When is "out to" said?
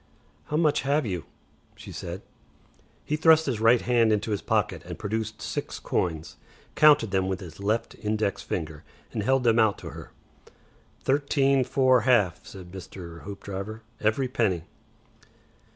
9.59-9.89